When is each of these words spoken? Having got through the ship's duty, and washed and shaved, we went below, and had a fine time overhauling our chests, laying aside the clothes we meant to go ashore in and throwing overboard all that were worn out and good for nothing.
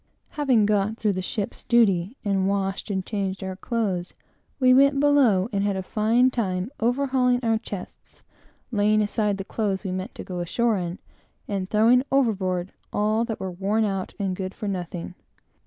Having 0.31 0.65
got 0.65 0.97
through 0.97 1.13
the 1.13 1.21
ship's 1.21 1.63
duty, 1.63 2.17
and 2.25 2.47
washed 2.47 2.89
and 2.89 3.07
shaved, 3.07 3.43
we 4.59 4.73
went 4.73 4.99
below, 4.99 5.47
and 5.53 5.63
had 5.63 5.75
a 5.75 5.83
fine 5.83 6.31
time 6.31 6.71
overhauling 6.79 7.39
our 7.43 7.59
chests, 7.59 8.23
laying 8.71 8.99
aside 9.03 9.37
the 9.37 9.45
clothes 9.45 9.83
we 9.83 9.91
meant 9.91 10.15
to 10.15 10.23
go 10.23 10.39
ashore 10.39 10.79
in 10.79 10.97
and 11.47 11.69
throwing 11.69 12.01
overboard 12.11 12.71
all 12.91 13.23
that 13.25 13.39
were 13.39 13.51
worn 13.51 13.83
out 13.85 14.15
and 14.17 14.35
good 14.35 14.55
for 14.55 14.67
nothing. 14.67 15.13